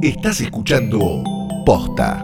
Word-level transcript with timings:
Estás 0.00 0.40
escuchando 0.40 1.24
Posta. 1.66 2.22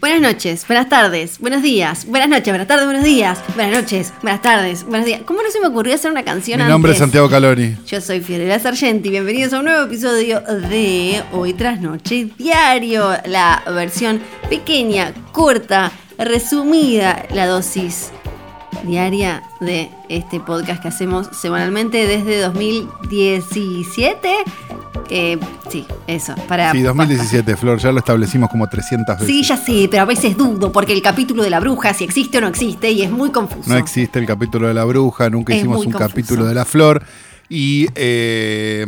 Buenas 0.00 0.20
noches, 0.20 0.66
buenas 0.66 0.88
tardes, 0.88 1.38
buenos 1.38 1.62
días, 1.62 2.06
buenas 2.06 2.28
noches, 2.28 2.48
buenas 2.48 2.66
tardes, 2.66 2.86
buenos 2.86 3.04
días, 3.04 3.38
buenas 3.54 3.82
noches, 3.82 4.12
buenas 4.22 4.42
tardes, 4.42 4.84
buenos 4.84 5.06
días. 5.06 5.20
¿Cómo 5.24 5.42
no 5.42 5.50
se 5.50 5.60
me 5.60 5.66
ocurrió 5.66 5.94
hacer 5.94 6.10
una 6.10 6.24
canción 6.24 6.60
Mi 6.60 6.68
nombre 6.68 6.92
es? 6.92 6.98
Santiago 6.98 7.28
Calori. 7.28 7.76
Yo 7.86 8.00
soy 8.00 8.20
Fiorella 8.20 8.58
Sargenti, 8.58 9.10
bienvenidos 9.10 9.52
a 9.52 9.58
un 9.58 9.66
nuevo 9.66 9.84
episodio 9.84 10.40
de 10.40 11.22
Hoy 11.32 11.52
tras 11.52 11.80
Noche 11.80 12.30
Diario, 12.36 13.10
la 13.26 13.62
versión 13.66 14.20
pequeña, 14.48 15.12
corta, 15.32 15.92
resumida, 16.18 17.24
la 17.30 17.46
dosis 17.46 18.10
diaria 18.84 19.42
de 19.60 19.90
este 20.08 20.40
podcast 20.40 20.82
que 20.82 20.88
hacemos 20.88 21.28
semanalmente 21.32 22.06
desde 22.06 22.40
2017. 22.40 24.28
Eh, 25.10 25.38
sí, 25.68 25.86
eso, 26.06 26.34
para... 26.48 26.72
Sí, 26.72 26.80
2017, 26.80 27.56
Flor, 27.56 27.78
ya 27.78 27.92
lo 27.92 27.98
establecimos 27.98 28.48
como 28.50 28.66
300 28.68 29.16
veces. 29.18 29.26
Sí, 29.26 29.42
ya 29.42 29.56
sé, 29.56 29.88
pero 29.90 30.02
a 30.02 30.06
veces 30.06 30.36
dudo 30.36 30.72
porque 30.72 30.92
el 30.94 31.02
capítulo 31.02 31.42
de 31.42 31.50
la 31.50 31.60
bruja, 31.60 31.92
si 31.92 32.04
existe 32.04 32.38
o 32.38 32.40
no 32.40 32.48
existe, 32.48 32.90
y 32.90 33.02
es 33.02 33.10
muy 33.10 33.30
confuso. 33.30 33.68
No 33.68 33.76
existe 33.76 34.18
el 34.18 34.26
capítulo 34.26 34.68
de 34.68 34.74
la 34.74 34.84
bruja, 34.84 35.28
nunca 35.28 35.52
Es 35.52 35.58
hicimos 35.60 35.78
un 35.84 35.92
confuso. 35.92 36.08
capítulo 36.08 36.44
de 36.46 36.54
la 36.54 36.64
flor. 36.64 37.02
Y, 37.54 37.86
eh, 37.96 38.86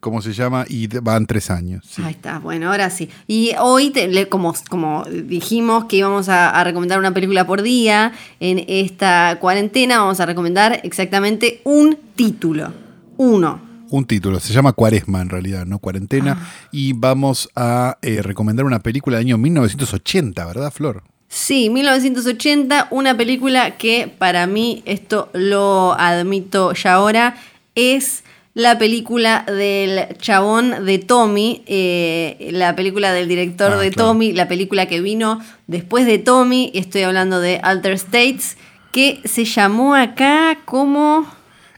¿cómo 0.00 0.22
se 0.22 0.32
llama? 0.32 0.64
Y 0.68 0.86
van 0.86 1.26
tres 1.26 1.50
años. 1.50 1.84
sí. 1.90 2.02
Ahí 2.04 2.12
está, 2.12 2.38
bueno, 2.38 2.70
ahora 2.70 2.88
sí. 2.88 3.08
Y 3.26 3.50
hoy, 3.60 3.90
te- 3.90 4.28
como, 4.28 4.54
como 4.70 5.04
dijimos 5.04 5.86
que 5.86 5.96
íbamos 5.96 6.28
a, 6.28 6.50
a 6.50 6.62
recomendar 6.62 7.00
una 7.00 7.12
película 7.12 7.44
por 7.48 7.62
día 7.62 8.12
en 8.38 8.64
esta 8.68 9.38
cuarentena, 9.40 9.98
vamos 9.98 10.20
a 10.20 10.26
recomendar 10.26 10.80
exactamente 10.84 11.60
un 11.64 11.98
título. 12.14 12.72
Uno. 13.16 13.60
Un 13.90 14.04
título, 14.04 14.38
se 14.40 14.52
llama 14.52 14.72
Cuaresma 14.72 15.20
en 15.20 15.28
realidad, 15.28 15.66
¿no? 15.66 15.78
Cuarentena. 15.80 16.36
Ah. 16.40 16.68
Y 16.70 16.92
vamos 16.92 17.48
a 17.56 17.98
eh, 18.02 18.20
recomendar 18.22 18.66
una 18.66 18.80
película 18.80 19.16
del 19.16 19.26
año 19.26 19.38
1980, 19.38 20.44
¿verdad, 20.46 20.72
Flor? 20.72 21.02
Sí, 21.28 21.70
1980, 21.70 22.88
una 22.90 23.16
película 23.16 23.76
que 23.76 24.12
para 24.16 24.46
mí, 24.46 24.82
esto 24.86 25.28
lo 25.32 25.94
admito 25.98 26.72
ya 26.72 26.94
ahora, 26.94 27.36
es 27.76 28.24
la 28.54 28.78
película 28.78 29.44
del 29.46 30.16
chabón 30.18 30.86
de 30.86 30.98
Tommy, 30.98 31.62
eh, 31.66 32.48
la 32.52 32.74
película 32.74 33.12
del 33.12 33.28
director 33.28 33.72
Ah, 33.74 33.76
de 33.76 33.90
claro. 33.90 34.08
Tommy, 34.08 34.32
la 34.32 34.48
película 34.48 34.86
que 34.86 35.00
vino 35.02 35.40
después 35.66 36.06
de 36.06 36.18
Tommy, 36.18 36.72
estoy 36.74 37.02
hablando 37.02 37.38
de 37.38 37.60
Alter 37.62 37.92
States, 37.92 38.56
que 38.92 39.20
se 39.24 39.44
llamó 39.44 39.94
acá 39.94 40.58
como... 40.64 41.26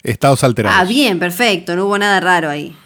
Estados 0.04 0.44
alterados. 0.44 0.78
Ah, 0.80 0.84
bien, 0.84 1.18
perfecto, 1.18 1.74
no 1.74 1.86
hubo 1.86 1.98
nada 1.98 2.20
raro 2.20 2.48
ahí. 2.48 2.76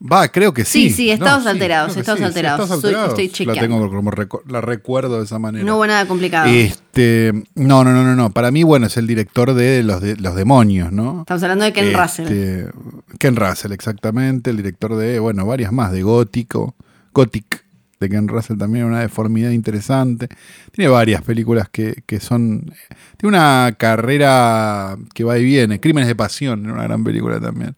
Va, 0.00 0.28
creo 0.28 0.54
que 0.54 0.64
sí. 0.64 0.90
Sí, 0.90 0.94
sí, 0.94 1.10
estados 1.10 1.44
alterados, 1.46 1.96
estados 1.96 2.18
sí, 2.18 2.22
sí, 2.22 2.26
alterados. 2.26 2.68
Soy- 2.68 2.94
estoy 2.94 3.26
La 3.26 3.32
chequeando. 3.32 3.60
tengo 3.60 3.90
como 3.90 4.10
recu- 4.12 4.42
la 4.48 4.60
recuerdo 4.60 5.18
de 5.18 5.24
esa 5.24 5.40
manera. 5.40 5.64
No 5.64 5.76
hubo 5.76 5.86
nada 5.88 6.06
complicado. 6.06 6.48
Este, 6.48 7.32
no, 7.56 7.82
no, 7.82 7.92
no, 7.92 8.04
no, 8.04 8.14
no. 8.14 8.30
Para 8.30 8.52
mí, 8.52 8.62
bueno, 8.62 8.86
es 8.86 8.96
el 8.96 9.08
director 9.08 9.54
de 9.54 9.82
los, 9.82 10.00
de, 10.00 10.16
los 10.16 10.36
demonios, 10.36 10.92
¿no? 10.92 11.20
Estamos 11.22 11.42
hablando 11.42 11.64
de 11.64 11.72
Ken 11.72 11.86
Este, 11.86 12.00
Russell. 12.00 12.70
Ken 13.18 13.34
Russell, 13.36 13.72
exactamente. 13.72 14.50
El 14.50 14.58
director 14.58 14.94
de, 14.94 15.18
bueno, 15.18 15.44
varias 15.46 15.72
más, 15.72 15.90
de 15.90 16.02
Gótico. 16.02 16.76
Gothic, 17.12 17.64
de 17.98 18.08
Ken 18.08 18.28
Russell 18.28 18.56
también, 18.56 18.84
una 18.84 19.00
deformidad 19.00 19.50
interesante. 19.50 20.28
Tiene 20.70 20.88
varias 20.88 21.22
películas 21.22 21.68
que, 21.68 22.04
que 22.06 22.20
son. 22.20 22.72
Tiene 23.16 23.36
una 23.36 23.74
carrera 23.76 24.96
que 25.12 25.24
va 25.24 25.36
y 25.38 25.42
viene. 25.44 25.80
Crímenes 25.80 26.06
de 26.06 26.14
Pasión, 26.14 26.70
una 26.70 26.84
gran 26.84 27.02
película 27.02 27.40
también. 27.40 27.74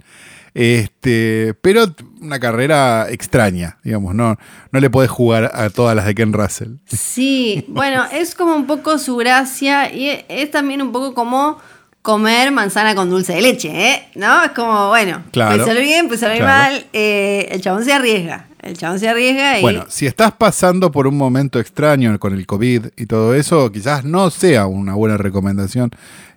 Este, 0.55 1.55
pero 1.63 1.87
una 2.21 2.39
carrera 2.39 3.07
extraña, 3.11 3.79
digamos, 3.83 4.15
no, 4.15 4.37
no 4.73 4.81
le 4.81 4.91
podés 4.91 5.11
jugar 5.11 5.51
a 5.55 5.71
todas 5.71 5.97
las 5.97 6.07
de 6.07 6.15
Ken 6.15 6.33
Russell. 6.33 6.75
Sí, 6.87 7.65
bueno, 7.69 8.05
es 8.13 8.35
como 8.35 8.55
un 8.55 8.67
poco 8.67 8.99
su 8.99 9.17
gracia 9.17 9.93
y 9.93 10.25
es 10.29 10.51
también 10.51 10.83
un 10.83 10.93
poco 10.93 11.15
como 11.15 11.59
comer 12.03 12.51
manzana 12.51 12.95
con 12.95 13.11
dulce 13.11 13.35
de 13.35 13.43
leche, 13.43 13.69
¿eh? 13.91 14.09
¿No? 14.15 14.43
Es 14.45 14.51
como, 14.53 14.89
bueno, 14.89 15.23
Claro. 15.33 15.57
puede 15.57 15.67
salir 15.69 15.83
bien, 15.85 16.19
salir 16.19 16.39
Claro. 16.43 16.47
mal, 16.73 16.87
eh, 16.93 17.49
el 17.51 17.61
chabón 17.61 17.85
se 17.85 17.93
arriesga, 17.93 18.47
el 18.63 18.77
chabón 18.77 18.99
se 18.99 19.09
arriesga 19.09 19.59
y... 19.59 19.63
Bueno, 19.63 19.87
si 19.89 20.07
estás 20.07 20.33
pasando 20.33 20.91
por 20.93 21.07
un 21.07 21.17
momento 21.17 21.59
extraño 21.61 22.19
con 22.19 22.35
el 22.35 22.47
COVID 22.47 22.87
y 22.97 23.07
todo 23.07 23.35
eso, 23.35 23.71
quizás 23.73 24.05
no 24.05 24.31
sea 24.31 24.67
una 24.67 24.95
buena 24.95 25.17
recomendación 25.17 25.91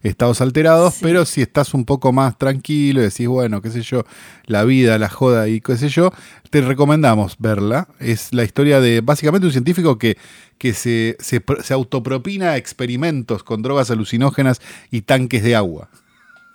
estados 0.04 0.42
alterados, 0.42 0.96
Sí. 0.96 1.00
pero 1.04 1.26
si 1.26 1.42
estás 1.42 1.74
un 1.74 1.86
poco 1.86 2.12
más 2.12 2.38
tranquilo 2.38 3.00
y 3.00 3.06
decís, 3.06 3.28
bueno, 3.28 3.62
qué 3.62 3.70
sé 3.70 3.82
yo, 3.82 4.04
la 4.46 4.66
vida, 4.66 4.98
la 5.00 5.08
joda 5.10 5.48
y 5.48 5.62
qué 5.62 5.78
sé 5.78 5.88
yo, 5.90 6.12
te 6.50 6.60
recomendamos 6.62 7.36
verla. 7.40 7.88
Es 8.00 8.34
la 8.34 8.44
historia 8.44 8.82
de 8.82 9.00
básicamente 9.02 9.48
un 9.48 9.54
científico 9.54 9.98
que, 9.98 10.18
que 10.58 10.74
se, 10.74 11.16
se, 11.20 11.42
se 11.64 11.74
autopropina 11.74 12.58
experimentos 12.58 13.44
con 13.44 13.62
drogas 13.62 13.92
alucinógenas 13.92 14.62
y 14.92 15.02
tanques 15.04 15.42
de 15.44 15.56
agua. 15.56 15.90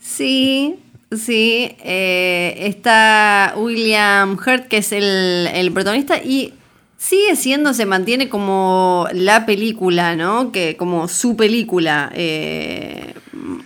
Sí, 0.01 0.79
sí, 1.11 1.77
eh, 1.83 2.55
está 2.59 3.55
William 3.57 4.35
Hurt, 4.35 4.69
que 4.69 4.79
es 4.79 4.93
el, 4.93 5.49
el 5.53 5.73
protagonista, 5.73 6.19
y 6.23 6.55
sigue 6.97 7.37
siendo, 7.37 7.73
se 7.73 7.87
mantiene 7.87 8.29
como 8.29 9.07
la 9.13 9.47
película, 9.47 10.17
¿no? 10.17 10.53
Que 10.53 10.77
como 10.77 11.09
su 11.09 11.37
película. 11.37 12.11
eh, 12.15 13.15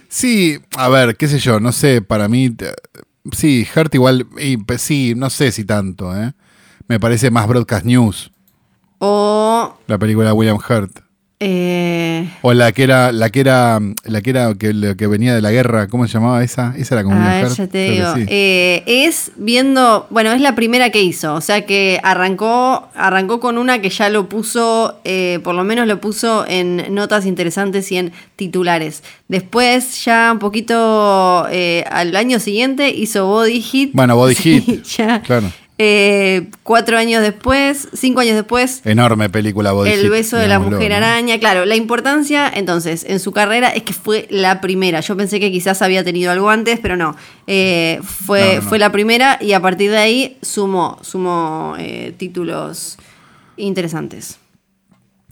Sí, 0.09 0.59
a 0.77 0.89
ver, 0.89 1.17
qué 1.17 1.27
sé 1.27 1.39
yo, 1.39 1.59
no 1.59 1.73
sé, 1.73 2.03
para 2.03 2.29
mí, 2.29 2.55
sí, 3.33 3.67
Hurt 3.75 3.95
igual, 3.95 4.27
y, 4.39 4.59
sí, 4.79 5.15
no 5.17 5.31
sé 5.31 5.51
si 5.51 5.65
tanto, 5.65 6.15
¿eh? 6.15 6.33
Me 6.87 7.01
parece 7.01 7.31
más 7.31 7.49
Broadcast 7.49 7.87
News, 7.87 8.31
o... 8.99 9.79
la 9.87 9.99
película 9.99 10.27
de 10.27 10.33
William 10.33 10.59
Hurt. 10.59 11.01
Eh, 11.45 12.29
O 12.43 12.53
la 12.53 12.71
que 12.73 12.85
era, 12.85 13.11
la 13.13 13.31
que 13.31 13.41
era, 13.41 13.81
la 14.05 14.21
que 14.23 14.31
era, 14.31 14.55
que, 14.55 14.95
que 14.97 15.07
venía 15.09 15.35
de 15.35 15.43
la 15.43 15.51
guerra, 15.51 15.89
¿cómo 15.89 16.07
se 16.07 16.13
llamaba 16.15 16.43
esa? 16.45 16.73
Esa 16.79 16.95
era 16.95 17.05
como 17.05 17.17
A 17.17 17.19
William 17.19 17.43
ver, 17.43 17.51
ya 17.53 17.67
te 17.67 17.91
digo. 17.91 18.15
sí. 18.15 18.25
Eh, 18.29 18.83
es 18.87 19.33
viendo, 19.37 20.07
bueno, 20.11 20.33
es 20.33 20.41
la 20.41 20.55
primera 20.55 20.91
que 20.91 21.03
hizo, 21.03 21.35
o 21.35 21.41
sea 21.41 21.67
que 21.67 21.99
arrancó, 22.05 22.89
arrancó 22.95 23.41
con 23.41 23.59
una 23.59 23.81
que 23.81 23.91
ya 23.91 24.09
lo 24.09 24.29
puso, 24.29 25.01
eh, 25.05 25.41
por 25.43 25.55
lo 25.57 25.65
menos 25.65 25.87
lo 25.89 26.01
puso 26.01 26.47
en 26.47 26.95
notas 26.95 27.27
interesantes 27.27 27.91
y 27.91 27.97
en 27.97 28.13
titulares. 28.37 29.03
Después, 29.29 30.05
ya 30.05 30.31
un 30.33 30.39
poquito 30.39 31.47
eh, 31.51 31.85
al 31.91 32.15
año 32.17 32.39
siguiente, 32.39 32.91
hizo 32.91 33.27
Body 33.27 33.61
Hit. 33.61 33.91
Bueno, 33.95 34.15
Body 34.17 34.35
Sí, 34.43 34.61
Hit, 34.61 34.85
ya. 34.85 35.23
claro. 35.23 35.51
Eh, 35.79 36.51
cuatro 36.63 36.99
años 36.99 37.23
después, 37.23 37.89
cinco 37.95 38.21
años 38.21 38.35
después, 38.37 38.83
Enorme 38.85 39.31
película 39.31 39.73
el 39.87 40.03
Hit, 40.03 40.11
beso 40.11 40.37
de 40.37 40.47
la 40.47 40.59
mujer 40.59 40.91
¿no? 40.91 40.97
araña, 40.97 41.39
claro, 41.39 41.65
la 41.65 41.75
importancia 41.77 42.51
entonces 42.55 43.05
en 43.09 43.19
su 43.19 43.33
carrera 43.33 43.71
es 43.71 43.83
que 43.83 43.93
fue 43.93 44.27
la 44.31 44.61
primera. 44.61 45.01
Yo 45.01 45.17
pensé 45.17 45.41
que 45.41 45.51
quizás 45.51 45.81
había 45.83 46.05
tenido 46.05 46.31
algo 46.31 46.51
antes, 46.51 46.79
pero 46.81 46.97
no. 46.97 47.17
Eh, 47.47 48.01
fue, 48.05 48.41
No, 48.41 48.47
no, 48.47 48.55
no. 48.63 48.69
fue 48.69 48.79
la 48.79 48.93
primera 48.93 49.39
y 49.41 49.55
a 49.55 49.61
partir 49.61 49.91
de 49.91 49.99
ahí 49.99 50.39
sumó, 50.43 50.99
sumó 51.03 51.75
eh, 51.79 52.15
títulos 52.19 52.99
interesantes. 53.57 54.39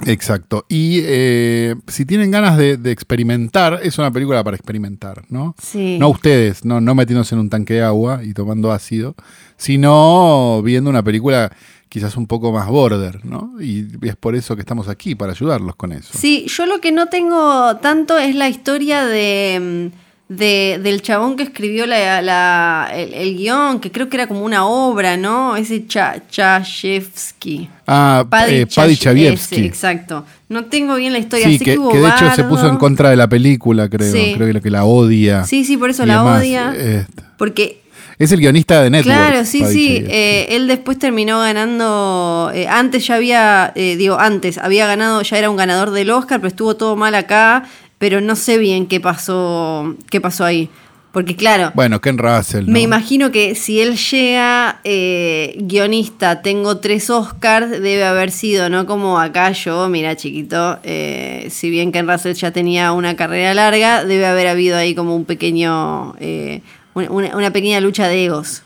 Exacto. 0.07 0.65
Y 0.69 1.01
eh, 1.05 1.75
si 1.87 2.05
tienen 2.05 2.31
ganas 2.31 2.57
de, 2.57 2.77
de 2.77 2.91
experimentar, 2.91 3.81
es 3.83 3.99
una 3.99 4.11
película 4.11 4.43
para 4.43 4.57
experimentar, 4.57 5.25
¿no? 5.29 5.55
Sí. 5.63 5.99
No 5.99 6.09
ustedes, 6.09 6.65
no, 6.65 6.81
no 6.81 6.95
metiéndose 6.95 7.35
en 7.35 7.41
un 7.41 7.51
tanque 7.51 7.75
de 7.75 7.83
agua 7.83 8.21
y 8.25 8.33
tomando 8.35 8.73
ácido, 8.73 9.15
sino 9.57 10.63
viendo 10.63 10.91
una 10.91 11.03
película 11.03 11.53
quizás 11.91 12.17
un 12.17 12.27
poco 12.27 12.53
más 12.53 12.69
border, 12.69 13.25
¿no? 13.25 13.53
Y 13.61 13.87
es 14.07 14.17
por 14.17 14.37
eso 14.37 14.55
que 14.55 14.61
estamos 14.63 14.89
aquí, 14.89 15.15
para 15.17 15.33
ayudarlos 15.33 15.75
con 15.75 15.93
eso. 15.93 16.17
Sí, 16.17 16.47
yo 16.47 16.65
lo 16.65 16.81
que 16.81 16.93
no 16.93 17.07
tengo 17.07 17.77
tanto 17.79 18.17
es 18.17 18.35
la 18.37 18.49
historia 18.49 19.05
de, 19.05 19.91
mm, 19.93 20.10
de- 20.33 20.79
del 20.81 21.03
chabón 21.03 21.35
que 21.37 21.43
escribió 21.43 21.87
la, 21.87 22.23
la- 22.23 22.89
el, 22.95 23.13
el 23.15 23.37
guion, 23.37 23.81
que 23.81 23.91
creo 23.91 24.09
que 24.09 24.17
era 24.17 24.29
como 24.29 24.45
una 24.45 24.65
obra, 24.65 25.17
¿no? 25.17 25.57
Ese 25.57 25.89
Cha 25.89 26.23
Chayefsky. 26.31 27.69
Ah, 27.87 28.23
eh, 28.49 28.67
Paddy 28.73 28.97
Chayefsky. 28.97 29.57
ese, 29.57 29.65
exacto. 29.67 30.25
No 30.49 30.67
tengo 30.67 30.95
bien 30.95 31.13
la 31.13 31.19
historia. 31.19 31.47
Sí, 31.49 31.59
sé 31.59 31.65
que, 31.65 31.79
hubo 31.79 31.91
que 31.91 31.99
de 31.99 32.09
hecho 32.09 32.31
se 32.35 32.45
puso 32.45 32.69
en 32.69 32.77
contra 32.77 33.11
de 33.11 33.17
la 33.17 33.29
película, 33.29 33.89
creo. 33.89 34.13
Sí. 34.13 34.35
Creo 34.37 34.53
que, 34.53 34.61
que 34.61 34.71
la 34.71 34.85
odia. 34.85 35.43
Sí, 35.45 35.65
sí, 35.65 35.77
por 35.77 35.91
eso 35.91 36.07
la 36.07 36.19
demás. 36.19 36.41
odia. 36.41 36.75
Este, 36.77 37.23
Porque, 37.37 37.81
es 38.19 38.31
el 38.31 38.39
guionista 38.39 38.83
de 38.83 38.91
Network. 38.91 39.17
claro, 39.17 39.45
sí, 39.45 39.65
sí. 39.67 40.05
Eh, 40.09 40.47
él 40.51 40.69
después 40.69 40.97
terminó 40.99 41.41
ganando. 41.41 42.53
eh, 42.55 42.69
antes 42.69 43.05
ya 43.07 43.17
había. 43.17 43.73
eh, 43.75 43.97
digo, 43.97 44.19
antes 44.21 44.59
había 44.59 44.87
ganado, 44.87 45.23
ya 45.23 45.39
era 45.39 45.51
un 45.51 45.57
ganador 45.57 45.91
del 45.91 46.11
Oscar, 46.11 46.39
pero 46.39 46.49
estuvo 46.49 46.77
todo 46.77 46.95
mal 46.97 47.15
acá. 47.17 47.65
Pero 48.01 48.23
no 48.23 48.35
sé 48.35 48.57
bien 48.57 48.87
qué 48.87 48.99
pasó. 48.99 49.95
qué 50.09 50.23
pasó 50.23 50.47
ahí. 50.47 50.71
Porque 51.13 51.37
claro, 51.37 51.71
Bueno, 51.75 52.01
Ken 52.01 52.17
Russell. 52.17 52.65
¿no? 52.67 52.73
me 52.73 52.81
imagino 52.81 53.31
que 53.31 53.55
si 53.55 53.81
él 53.81 53.97
llega 53.97 54.81
eh, 54.85 55.55
guionista, 55.59 56.41
tengo 56.41 56.79
tres 56.79 57.11
Oscars, 57.11 57.69
debe 57.69 58.05
haber 58.05 58.31
sido, 58.31 58.71
¿no? 58.71 58.87
Como 58.87 59.19
acá 59.19 59.53
yo, 59.53 59.89
mira 59.91 60.17
chiquito, 60.17 60.79
eh, 60.83 61.49
si 61.51 61.69
bien 61.69 61.93
Ken 61.93 62.09
Russell 62.09 62.35
ya 62.35 62.53
tenía 62.53 62.93
una 62.93 63.17
carrera 63.17 63.53
larga, 63.53 64.05
debe 64.05 64.25
haber 64.25 64.47
habido 64.47 64.79
ahí 64.79 64.95
como 64.95 65.15
un 65.15 65.27
pequeño, 65.27 66.15
eh, 66.21 66.63
una, 66.95 67.53
pequeña 67.53 67.81
lucha 67.81 68.09
de 68.09 68.25
egos. 68.25 68.63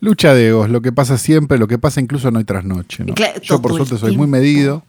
Lucha 0.00 0.34
de 0.34 0.48
egos, 0.48 0.68
lo 0.68 0.82
que 0.82 0.92
pasa 0.92 1.16
siempre, 1.16 1.56
lo 1.56 1.66
que 1.66 1.78
pasa 1.78 2.00
incluso 2.00 2.30
no 2.30 2.40
hay 2.40 2.44
trasnoche. 2.44 3.04
¿no? 3.04 3.14
Claro, 3.14 3.40
Yo 3.40 3.62
por 3.62 3.74
suerte 3.74 3.96
soy 3.96 4.16
muy 4.16 4.26
medido. 4.26 4.82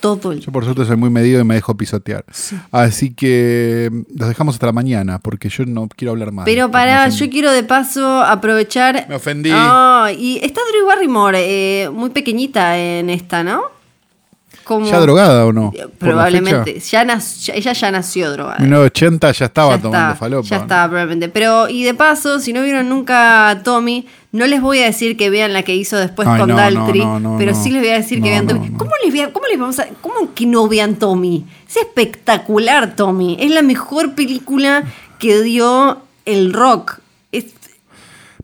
Todo 0.00 0.32
el 0.32 0.40
Yo 0.40 0.52
por 0.52 0.64
suerte 0.64 0.84
soy 0.84 0.96
muy 0.96 1.10
medido 1.10 1.40
y 1.40 1.44
me 1.44 1.54
dejo 1.54 1.76
pisotear. 1.76 2.24
Así 2.70 3.14
que 3.14 3.88
mm, 3.90 4.18
los 4.18 4.28
dejamos 4.28 4.54
hasta 4.54 4.66
la 4.66 4.72
mañana 4.72 5.18
porque 5.18 5.48
yo 5.48 5.64
no 5.66 5.88
quiero 5.88 6.12
hablar 6.12 6.32
más. 6.32 6.44
Pero 6.44 6.66
ofendí. 6.66 7.16
yo 7.16 7.30
quiero 7.30 7.50
de 7.52 7.64
paso 7.64 8.22
aprovechar. 8.22 9.06
Me 9.08 9.16
ofendí. 9.16 9.50
Y 9.50 10.40
está 10.42 10.60
Drew 10.72 10.86
Barrymore, 10.86 11.38
eh, 11.40 11.90
muy 11.90 12.10
pequeñita 12.10 12.78
en 12.78 13.10
esta, 13.10 13.42
¿no? 13.42 13.77
Como, 14.68 14.84
¿Ya 14.84 15.00
drogada 15.00 15.46
o 15.46 15.52
no? 15.54 15.72
Probablemente. 15.96 16.78
Ya 16.80 17.00
ella 17.54 17.72
ya 17.72 17.90
nació 17.90 18.30
drogada. 18.32 18.58
1980 18.58 19.32
ya 19.32 19.46
estaba 19.46 19.76
Ya 19.76 19.80
tomando 19.82 20.06
está, 20.12 20.18
falopa. 20.18 20.46
Ya 20.46 20.56
¿no? 20.58 20.62
está, 20.64 20.88
probablemente. 20.88 21.30
Pero, 21.30 21.70
y 21.70 21.84
de 21.84 21.94
paso, 21.94 22.38
si 22.38 22.52
no 22.52 22.62
vieron 22.62 22.86
nunca 22.86 23.48
a 23.48 23.62
Tommy, 23.62 24.06
no 24.30 24.46
les 24.46 24.60
voy 24.60 24.80
a 24.80 24.84
decir 24.84 25.16
que 25.16 25.30
vean 25.30 25.54
la 25.54 25.62
que 25.62 25.74
hizo 25.74 25.96
después 25.96 26.28
Ay, 26.28 26.40
con 26.40 26.50
no, 26.50 26.70
no, 27.18 27.36
pero 27.38 27.54
sí 27.54 27.70
les 27.70 27.80
voy 27.80 27.88
a 27.92 27.94
decir 27.94 28.20
que 28.22 28.28
vean 28.28 28.46
Tommy. 28.46 28.68
¿Cómo 28.72 28.90
les, 29.02 29.28
¿Cómo 29.28 29.46
les 29.46 29.58
vamos 29.58 29.78
a.? 29.78 29.86
¿Cómo 30.02 30.34
que 30.34 30.44
no 30.44 30.68
vean 30.68 30.96
Tommy? 30.96 31.46
Es 31.66 31.78
espectacular, 31.78 32.94
Tommy. 32.94 33.38
Es 33.40 33.50
la 33.50 33.62
mejor 33.62 34.14
película 34.14 34.84
que 35.18 35.40
dio 35.40 36.02
el 36.26 36.52
rock. 36.52 36.98
Es- 37.32 37.54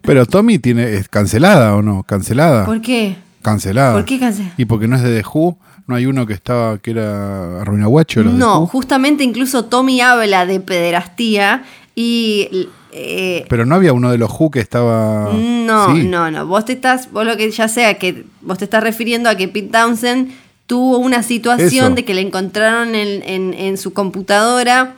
Pero 0.00 0.24
Tommy 0.24 0.58
tiene, 0.58 0.94
es 0.94 1.10
cancelada 1.10 1.74
o 1.74 1.82
no? 1.82 2.02
Cancelada. 2.02 2.64
¿Por 2.64 2.80
qué? 2.80 3.16
Cancelada. 3.42 3.92
¿Por 3.92 4.06
qué 4.06 4.18
cancelada? 4.18 4.54
Y 4.56 4.64
porque 4.64 4.88
no 4.88 4.96
es 4.96 5.02
de 5.02 5.20
The 5.20 5.28
Who, 5.28 5.58
no 5.86 5.94
hay 5.96 6.06
uno 6.06 6.26
que 6.26 6.32
estaba, 6.32 6.78
que 6.78 6.92
era 6.92 7.60
Arruinaguacho. 7.60 8.22
No, 8.24 8.66
justamente 8.66 9.22
incluso 9.24 9.66
Tommy 9.66 10.00
habla 10.00 10.46
de 10.46 10.60
pederastía 10.60 11.62
y. 11.94 12.68
eh, 12.92 13.44
Pero 13.48 13.66
no 13.66 13.74
había 13.74 13.92
uno 13.92 14.10
de 14.10 14.18
los 14.18 14.30
Who 14.30 14.50
que 14.50 14.60
estaba. 14.60 15.30
No, 15.32 15.94
Sí. 15.94 16.04
no, 16.04 16.30
no. 16.30 16.46
Vos 16.46 16.64
te 16.64 16.72
estás, 16.74 17.10
vos 17.12 17.26
lo 17.26 17.36
que 17.36 17.50
ya 17.50 17.68
sea 17.68 17.94
que 17.98 18.24
vos 18.40 18.58
te 18.58 18.64
estás 18.64 18.82
refiriendo 18.82 19.28
a 19.28 19.34
que 19.36 19.48
Pete 19.48 19.68
Townsend 19.72 20.32
tuvo 20.66 20.96
una 20.98 21.22
situación 21.22 21.86
Eso. 21.86 21.94
de 21.96 22.04
que 22.06 22.14
le 22.14 22.22
encontraron 22.22 22.94
en, 22.94 23.22
en- 23.28 23.52
en 23.54 23.76
su 23.76 23.92
computadora 23.92 24.94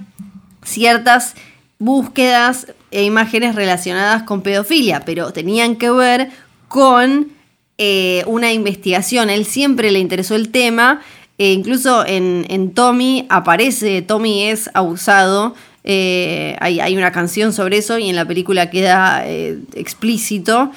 ciertas 0.63 1.35
búsquedas 1.79 2.69
e 2.91 3.05
imágenes 3.05 3.55
relacionadas 3.55 4.23
con 4.23 4.43
pedofilia, 4.43 5.01
pero 5.05 5.33
tenían 5.33 5.77
que 5.77 5.91
ver 5.91 6.31
con 6.69 7.29
eh, 7.79 8.23
una 8.27 8.53
investigación. 8.53 9.31
Él 9.31 9.45
siempre 9.45 9.91
le 9.91 9.99
interesó 9.99 10.35
el 10.35 10.49
tema. 10.51 11.01
e 11.39 11.53
incluso 11.53 12.07
en, 12.07 12.47
en 12.49 12.73
Tommy 12.73 13.27
aparece, 13.29 14.01
Tommy 14.03 14.45
es 14.45 14.71
abusado. 14.75 15.55
eh, 15.85 16.57
hay, 16.61 16.81
hay 16.81 16.97
una 16.97 17.13
canción 17.13 17.53
sobre 17.53 17.77
eso 17.79 17.99
y 17.99 18.09
en 18.09 18.17
la 18.17 18.25
película 18.25 18.71
queda 18.71 19.23
eh, 19.27 19.59
explícito. 19.75 20.71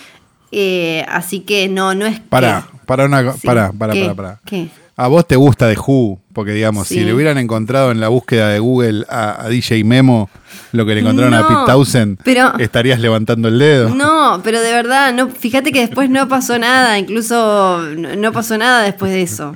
eh, 0.51 1.05
así 1.07 1.39
que 1.41 1.67
no, 1.69 1.93
no 1.95 2.05
es 2.05 2.19
Para, 2.19 2.67
que- 2.71 2.77
para 2.85 3.05
una. 3.05 3.33
Sí. 3.33 3.45
Para, 3.47 3.71
para, 3.71 3.93
¿Qué? 3.93 4.01
para, 4.01 4.15
para. 4.15 4.39
¿Qué? 4.45 4.67
A 4.95 5.07
vos 5.07 5.25
te 5.25 5.35
gusta 5.37 5.69
The 5.73 5.79
Who, 5.79 6.19
porque 6.39 6.53
digamos, 6.53 6.87
Sí. 6.87 6.95
si 6.95 7.01
le 7.01 7.13
hubieran 7.13 7.37
encontrado 7.37 7.91
en 7.91 7.99
la 7.99 8.07
búsqueda 8.07 8.47
de 8.49 8.59
Google 8.59 9.05
a, 9.09 9.43
a 9.43 9.49
DJ 9.49 9.83
Memo 9.83 10.29
lo 10.71 10.85
que 10.85 10.93
le 10.95 11.01
encontraron 11.01 11.33
a 11.33 11.47
Pete 11.47 11.59
Townsend, 11.65 12.17
pero- 12.23 12.57
estarías 12.59 12.99
levantando 12.99 13.47
el 13.49 13.59
dedo. 13.59 13.89
No, 13.89 14.39
pero 14.43 14.61
de 14.61 14.71
verdad, 14.71 15.13
no, 15.13 15.29
fíjate 15.29 15.71
que 15.71 15.81
después 15.81 16.09
no 16.09 16.27
pasó 16.29 16.57
nada, 16.57 16.97
incluso 16.97 17.81
no, 17.97 18.15
no 18.15 18.31
pasó 18.31 18.57
nada 18.57 18.83
después 18.83 19.11
de 19.11 19.21
eso. 19.23 19.55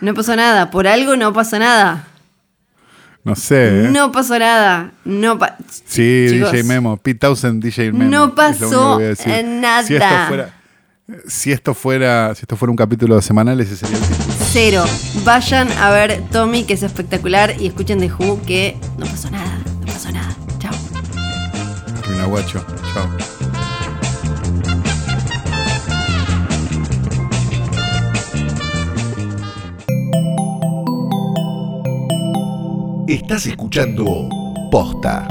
No 0.00 0.12
pasó 0.14 0.34
nada, 0.34 0.70
por 0.70 0.86
algo 0.88 1.16
no 1.16 1.32
pasó 1.32 1.58
nada. 1.58 2.08
No 3.24 3.34
sé. 3.36 3.86
¿eh? 3.86 3.88
No 3.90 4.12
pasó 4.12 4.38
nada. 4.38 4.90
No 5.04 5.38
pa- 5.38 5.56
Sí, 5.86 6.26
Chicos, 6.28 6.52
DJ 6.52 6.64
Memo. 6.64 6.96
Pete 6.98 7.20
Townsend, 7.20 7.62
DJ 7.62 7.92
Memo. 7.92 8.10
No 8.10 8.34
pasó 8.34 8.98
nada. 8.98 9.82
Si 9.82 9.94
esto 9.94 10.06
fuera. 10.28 10.50
Si 11.28 11.52
esto 11.52 11.74
fuera, 11.74 12.34
si 12.34 12.42
esto 12.42 12.56
fuera 12.56 12.70
un 12.70 12.78
capítulo 12.78 13.20
semanal, 13.20 13.60
ese 13.60 13.76
sería 13.76 13.98
el 13.98 14.02
título. 14.02 14.34
Cero. 14.50 14.84
Vayan 15.22 15.70
a 15.72 15.90
ver 15.90 16.22
Tommy, 16.32 16.64
que 16.64 16.72
es 16.72 16.82
espectacular, 16.82 17.54
y 17.60 17.66
escuchen 17.66 17.98
The 17.98 18.10
Who, 18.10 18.40
que 18.46 18.78
no 18.96 19.04
pasó 19.04 19.30
nada. 19.30 19.58
No 19.80 19.86
pasó 19.86 20.10
nada. 20.10 20.34
Chao. 20.58 20.72
Ruinaguacho. 22.06 22.64
Chao. 22.94 23.10
Estás 33.06 33.44
escuchando 33.44 34.28
Posta. 34.70 35.28